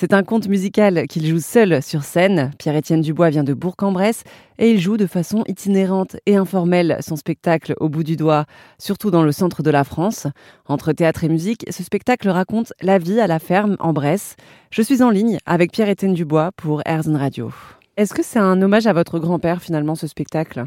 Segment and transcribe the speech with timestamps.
[0.00, 2.52] C'est un conte musical qu'il joue seul sur scène.
[2.60, 4.22] Pierre-Étienne Dubois vient de Bourg-en-Bresse
[4.58, 8.44] et il joue de façon itinérante et informelle son spectacle au bout du doigt,
[8.78, 10.28] surtout dans le centre de la France.
[10.66, 14.36] Entre théâtre et musique, ce spectacle raconte la vie à la ferme en Bresse.
[14.70, 17.50] Je suis en ligne avec Pierre-Étienne Dubois pour Airzone Radio.
[17.96, 20.66] Est-ce que c'est un hommage à votre grand-père finalement ce spectacle?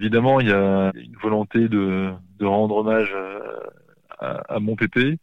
[0.00, 3.16] Évidemment, il y a une volonté de, rendre hommage
[4.18, 5.18] à, à mon pépé,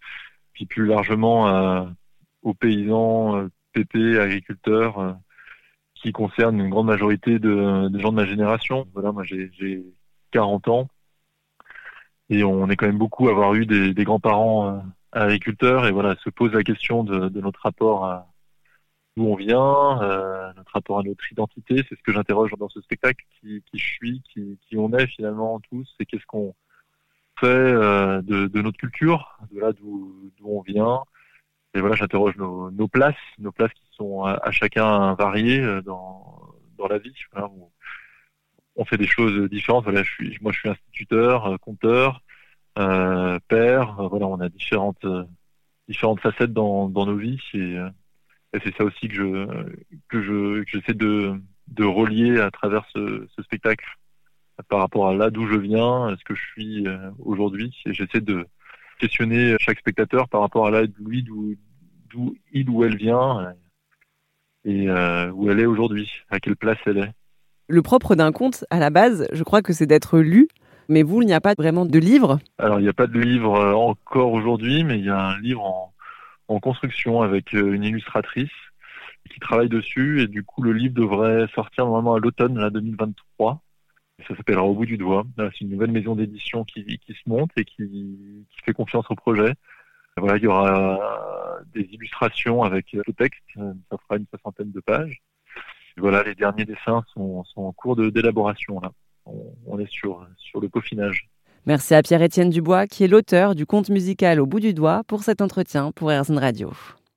[0.54, 1.92] puis plus largement à
[2.44, 5.14] aux paysans, euh, pépés, agriculteurs, euh,
[5.96, 8.88] qui concernent une grande majorité de, gens de ma génération.
[8.94, 9.84] Voilà, moi j'ai
[10.32, 10.88] 40 ans
[12.30, 14.80] et on est quand même beaucoup à avoir eu des, grands-parents euh,
[15.12, 18.28] agriculteurs et voilà, se pose la question de, notre rapport à
[19.18, 20.00] d'où on vient,
[20.56, 21.84] notre rapport à notre identité.
[21.90, 25.94] C'est ce que j'interroge dans ce spectacle, qui, je suis, qui, on est finalement tous,
[26.00, 26.56] et qu'est-ce qu'on
[27.40, 31.02] fait de, notre culture, de là d'où on vient,
[31.74, 36.56] et voilà, j'interroge nos, nos, places, nos places qui sont à, chacun variées euh, dans,
[36.78, 37.14] dans la vie.
[37.32, 37.50] Voilà,
[38.76, 39.84] on, fait des choses différentes.
[39.84, 42.22] Voilà, je suis, moi, je suis instituteur, euh, compteur,
[42.80, 43.96] euh, père.
[44.10, 45.06] Voilà, on a différentes
[45.88, 47.76] différentes facettes dans, dans nos vies et,
[48.54, 49.48] et c'est ça aussi que je
[50.08, 51.34] que je que j'essaie de
[51.68, 53.86] de relier à travers ce, ce spectacle
[54.68, 56.86] par rapport à là d'où je viens, ce que je suis
[57.20, 57.76] aujourd'hui.
[57.86, 58.48] Et j'essaie de
[59.00, 61.56] questionner chaque spectateur par rapport à là, lui, d'où
[62.52, 63.54] il ou elle vient
[64.66, 67.12] et euh, où elle est aujourd'hui, à quelle place elle est.
[67.68, 70.48] Le propre d'un conte, à la base, je crois que c'est d'être lu.
[70.88, 73.20] Mais vous, il n'y a pas vraiment de livre Alors, il n'y a pas de
[73.20, 75.94] livre euh, encore aujourd'hui, mais il y a un livre en,
[76.48, 78.50] en construction avec euh, une illustratrice
[79.30, 80.24] qui travaille dessus.
[80.24, 83.62] Et du coup, le livre devrait sortir normalement à l'automne, la 2023.
[84.28, 85.26] Ça s'appellera Au bout du doigt.
[85.38, 89.54] C'est une nouvelle maison d'édition qui, se monte et qui, fait confiance au projet.
[90.18, 91.00] Voilà, il y aura
[91.74, 95.22] des illustrations avec le texte, ça fera une soixantaine de pages.
[95.98, 98.82] voilà, les derniers dessins sont, en cours d'élaboration.
[99.26, 101.30] On, est sur, sur le peaufinage.
[101.66, 105.24] Merci à Pierre-Étienne Dubois, qui est l'auteur du conte musical Au bout du doigt, pour
[105.24, 106.72] cet entretien pour RZN Radio.